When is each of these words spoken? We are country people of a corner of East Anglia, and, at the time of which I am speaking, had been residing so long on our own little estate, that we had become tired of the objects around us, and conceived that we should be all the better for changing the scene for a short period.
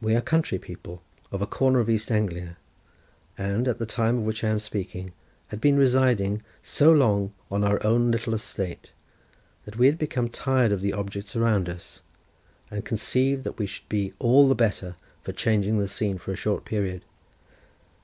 We 0.00 0.16
are 0.16 0.20
country 0.20 0.58
people 0.58 1.00
of 1.30 1.40
a 1.40 1.46
corner 1.46 1.78
of 1.78 1.88
East 1.88 2.10
Anglia, 2.10 2.56
and, 3.38 3.68
at 3.68 3.78
the 3.78 3.86
time 3.86 4.18
of 4.18 4.24
which 4.24 4.42
I 4.42 4.48
am 4.48 4.58
speaking, 4.58 5.12
had 5.46 5.60
been 5.60 5.76
residing 5.76 6.42
so 6.60 6.90
long 6.90 7.32
on 7.52 7.62
our 7.62 7.80
own 7.86 8.10
little 8.10 8.34
estate, 8.34 8.90
that 9.64 9.76
we 9.76 9.86
had 9.86 9.96
become 9.96 10.28
tired 10.28 10.72
of 10.72 10.80
the 10.80 10.92
objects 10.92 11.36
around 11.36 11.68
us, 11.68 12.02
and 12.68 12.84
conceived 12.84 13.44
that 13.44 13.58
we 13.60 13.66
should 13.66 13.88
be 13.88 14.12
all 14.18 14.48
the 14.48 14.56
better 14.56 14.96
for 15.22 15.30
changing 15.30 15.78
the 15.78 15.86
scene 15.86 16.18
for 16.18 16.32
a 16.32 16.36
short 16.36 16.64
period. 16.64 17.04